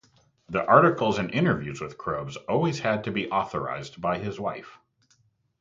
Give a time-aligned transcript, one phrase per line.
[0.49, 4.79] The articles and interviews with Croves always had to be authorized by his wife.